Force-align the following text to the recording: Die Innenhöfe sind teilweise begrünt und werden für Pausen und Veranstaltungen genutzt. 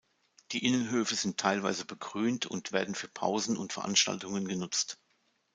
Die 0.51 0.65
Innenhöfe 0.65 1.13
sind 1.13 1.37
teilweise 1.37 1.85
begrünt 1.85 2.47
und 2.47 2.71
werden 2.71 2.95
für 2.95 3.07
Pausen 3.07 3.55
und 3.55 3.71
Veranstaltungen 3.71 4.47
genutzt. 4.47 4.97